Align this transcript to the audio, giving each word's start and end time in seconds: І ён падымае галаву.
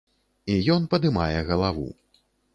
І 0.53 0.55
ён 0.75 0.87
падымае 0.95 1.37
галаву. 1.51 1.87